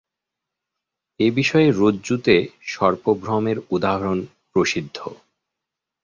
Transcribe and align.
এ-বিষয়ে 1.19 1.67
রজ্জুতে 1.71 2.35
সর্পভ্রমের 2.67 3.57
উদাহরণ 3.69 4.17
প্রসিদ্ধ। 4.51 4.97